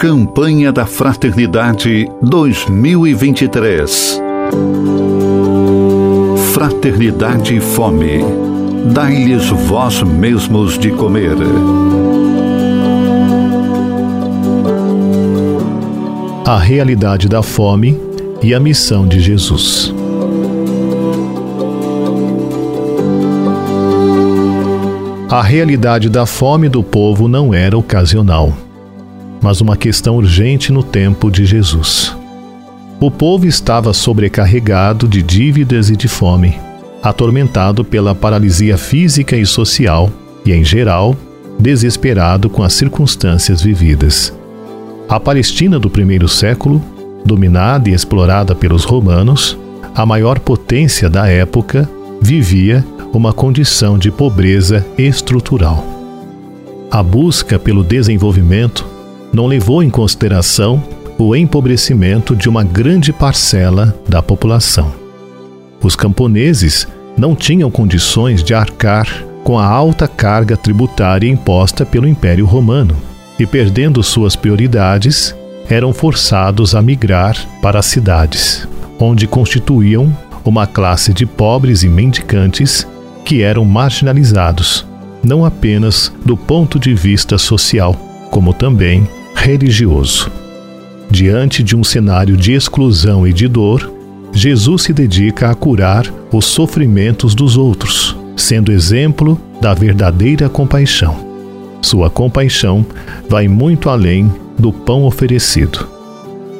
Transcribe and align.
Campanha 0.00 0.72
da 0.72 0.86
Fraternidade 0.86 2.10
2023. 2.22 4.18
Fraternidade 6.54 7.54
e 7.54 7.60
Fome. 7.60 8.24
Dai-lhes 8.94 9.50
vós 9.50 10.02
mesmos 10.02 10.78
de 10.78 10.90
comer. 10.90 11.36
A 16.46 16.56
realidade 16.56 17.28
da 17.28 17.42
fome 17.42 18.00
e 18.42 18.54
a 18.54 18.58
missão 18.58 19.06
de 19.06 19.20
Jesus. 19.20 19.92
A 25.28 25.42
realidade 25.42 26.08
da 26.08 26.24
fome 26.24 26.70
do 26.70 26.82
povo 26.82 27.28
não 27.28 27.52
era 27.52 27.76
ocasional, 27.76 28.50
mas 29.40 29.60
uma 29.60 29.76
questão 29.76 30.16
urgente 30.16 30.72
no 30.72 30.82
tempo 30.82 31.30
de 31.30 31.44
Jesus. 31.44 32.16
O 33.00 33.10
povo 33.10 33.46
estava 33.46 33.92
sobrecarregado 33.94 35.08
de 35.08 35.22
dívidas 35.22 35.88
e 35.88 35.96
de 35.96 36.06
fome, 36.06 36.58
atormentado 37.02 37.82
pela 37.82 38.14
paralisia 38.14 38.76
física 38.76 39.36
e 39.36 39.46
social 39.46 40.10
e, 40.44 40.52
em 40.52 40.62
geral, 40.62 41.16
desesperado 41.58 42.50
com 42.50 42.62
as 42.62 42.74
circunstâncias 42.74 43.62
vividas. 43.62 44.32
A 45.08 45.18
Palestina 45.18 45.78
do 45.78 45.88
primeiro 45.88 46.28
século, 46.28 46.82
dominada 47.24 47.88
e 47.88 47.94
explorada 47.94 48.54
pelos 48.54 48.84
romanos, 48.84 49.58
a 49.94 50.04
maior 50.04 50.38
potência 50.38 51.08
da 51.08 51.26
época, 51.26 51.88
vivia 52.20 52.84
uma 53.12 53.32
condição 53.32 53.98
de 53.98 54.10
pobreza 54.10 54.86
estrutural. 54.96 55.84
A 56.90 57.02
busca 57.02 57.58
pelo 57.58 57.82
desenvolvimento 57.82 58.86
não 59.32 59.46
levou 59.46 59.82
em 59.82 59.90
consideração 59.90 60.82
o 61.18 61.36
empobrecimento 61.36 62.34
de 62.34 62.48
uma 62.48 62.64
grande 62.64 63.12
parcela 63.12 63.94
da 64.08 64.22
população. 64.22 64.92
Os 65.82 65.94
camponeses 65.94 66.88
não 67.16 67.34
tinham 67.34 67.70
condições 67.70 68.42
de 68.42 68.54
arcar 68.54 69.06
com 69.44 69.58
a 69.58 69.66
alta 69.66 70.08
carga 70.08 70.56
tributária 70.56 71.28
imposta 71.28 71.84
pelo 71.84 72.08
Império 72.08 72.46
Romano 72.46 72.96
e, 73.38 73.46
perdendo 73.46 74.02
suas 74.02 74.36
prioridades, 74.36 75.34
eram 75.68 75.92
forçados 75.92 76.74
a 76.74 76.82
migrar 76.82 77.36
para 77.62 77.78
as 77.78 77.86
cidades, 77.86 78.68
onde 78.98 79.26
constituíam 79.26 80.14
uma 80.44 80.66
classe 80.66 81.12
de 81.12 81.26
pobres 81.26 81.82
e 81.82 81.88
mendicantes 81.88 82.86
que 83.24 83.42
eram 83.42 83.64
marginalizados, 83.64 84.86
não 85.22 85.44
apenas 85.44 86.12
do 86.24 86.36
ponto 86.36 86.78
de 86.78 86.94
vista 86.94 87.38
social, 87.38 87.94
como 88.30 88.52
também 88.52 89.06
religioso. 89.40 90.30
Diante 91.10 91.62
de 91.62 91.74
um 91.74 91.82
cenário 91.82 92.36
de 92.36 92.52
exclusão 92.52 93.26
e 93.26 93.32
de 93.32 93.48
dor, 93.48 93.92
Jesus 94.32 94.82
se 94.82 94.92
dedica 94.92 95.50
a 95.50 95.54
curar 95.54 96.06
os 96.32 96.44
sofrimentos 96.44 97.34
dos 97.34 97.56
outros, 97.56 98.16
sendo 98.36 98.70
exemplo 98.70 99.40
da 99.60 99.74
verdadeira 99.74 100.48
compaixão. 100.48 101.28
Sua 101.82 102.08
compaixão 102.08 102.86
vai 103.28 103.48
muito 103.48 103.88
além 103.88 104.32
do 104.58 104.72
pão 104.72 105.04
oferecido. 105.04 105.88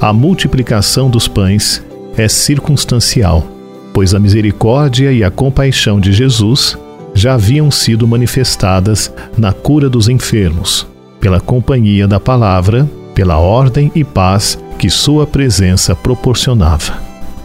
A 0.00 0.12
multiplicação 0.12 1.10
dos 1.10 1.26
pães 1.26 1.82
é 2.16 2.28
circunstancial 2.28 3.56
pois 3.96 4.14
a 4.14 4.18
misericórdia 4.18 5.10
e 5.10 5.24
a 5.24 5.30
compaixão 5.30 5.98
de 5.98 6.12
Jesus 6.12 6.76
já 7.14 7.32
haviam 7.32 7.70
sido 7.70 8.06
manifestadas 8.06 9.10
na 9.38 9.54
cura 9.54 9.88
dos 9.88 10.06
enfermos, 10.06 10.86
pela 11.26 11.40
companhia 11.40 12.06
da 12.06 12.20
palavra, 12.20 12.88
pela 13.12 13.36
ordem 13.36 13.90
e 13.96 14.04
paz 14.04 14.56
que 14.78 14.88
sua 14.88 15.26
presença 15.26 15.92
proporcionava. 15.92 17.00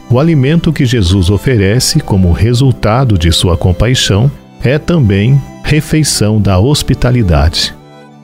O 0.08 0.20
alimento 0.20 0.72
que 0.72 0.86
Jesus 0.86 1.32
oferece 1.32 2.00
como 2.00 2.32
resultado 2.32 3.17
de 3.17 3.32
sua 3.32 3.58
compaixão 3.58 4.30
é 4.64 4.78
também 4.78 5.42
refeição 5.64 6.39
da 6.39 6.60
hospitalidade. 6.60 7.73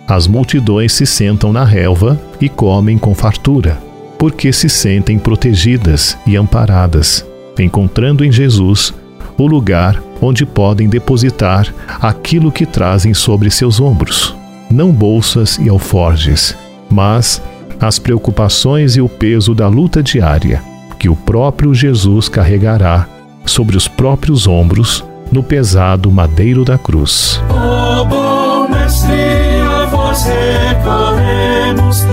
As 0.08 0.28
multidões 0.28 0.94
se 0.94 1.08
sentam 1.08 1.52
na 1.52 1.64
relva 1.64 2.22
e 2.40 2.48
comem 2.48 2.96
com 2.96 3.16
fartura, 3.16 3.80
porque 4.20 4.54
se 4.54 4.70
sentem 4.70 5.18
protegidas 5.18 6.16
e 6.28 6.38
amparadas 6.38 7.26
encontrando 7.60 8.24
em 8.24 8.32
Jesus 8.32 8.94
o 9.40 9.48
lugar 9.48 10.00
onde 10.22 10.46
podem 10.46 10.88
depositar 10.88 11.74
aquilo 12.00 12.52
que 12.52 12.68
trazem 12.68 13.16
sobre 13.16 13.50
seus 13.50 13.80
ombros, 13.80 14.37
não 14.70 14.92
bolsas 14.92 15.58
e 15.58 15.70
alforjes, 15.70 16.56
mas 16.90 17.42
as 17.80 18.00
preocupações 18.00 18.96
e 18.96 19.02
o 19.02 19.10
peso 19.10 19.54
da 19.54 19.68
luta 19.68 20.02
diária 20.02 20.62
que 20.98 21.10
o 21.10 21.16
próprio 21.16 21.74
Jesus 21.74 22.28
carregará 22.28 23.08
sobre 23.46 23.78
os 23.78 23.88
próprios 23.88 24.48
ombros 24.48 25.04
no 25.32 25.44
pesado 25.44 26.12
madeiro 26.12 26.66
da 26.66 26.78
cruz. 26.78 27.42
Oh, 27.50 28.06
bom 28.06 28.68
mestre, 28.70 29.12
a 29.62 29.86
vós 29.86 30.24
recorremos, 30.26 32.06